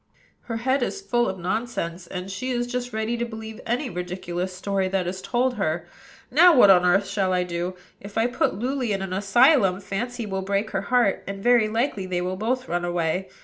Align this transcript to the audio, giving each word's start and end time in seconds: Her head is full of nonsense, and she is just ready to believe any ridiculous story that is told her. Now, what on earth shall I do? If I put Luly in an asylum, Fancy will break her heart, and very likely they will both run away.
Her 0.45 0.57
head 0.57 0.81
is 0.81 0.99
full 0.99 1.29
of 1.29 1.37
nonsense, 1.37 2.07
and 2.07 2.31
she 2.31 2.49
is 2.49 2.65
just 2.65 2.91
ready 2.91 3.17
to 3.17 3.23
believe 3.23 3.61
any 3.67 3.87
ridiculous 3.87 4.51
story 4.51 4.87
that 4.87 5.05
is 5.05 5.21
told 5.21 5.57
her. 5.57 5.85
Now, 6.31 6.57
what 6.57 6.71
on 6.71 6.83
earth 6.83 7.07
shall 7.07 7.33
I 7.33 7.43
do? 7.43 7.75
If 7.99 8.17
I 8.17 8.25
put 8.25 8.55
Luly 8.57 8.93
in 8.93 9.03
an 9.03 9.13
asylum, 9.13 9.79
Fancy 9.79 10.25
will 10.25 10.41
break 10.41 10.71
her 10.71 10.81
heart, 10.89 11.23
and 11.27 11.43
very 11.43 11.67
likely 11.69 12.07
they 12.07 12.19
will 12.19 12.35
both 12.35 12.67
run 12.67 12.83
away. 12.83 13.29